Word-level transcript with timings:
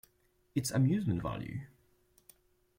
It's 0.55 0.71
amusement 0.71 1.21
value. 1.21 1.59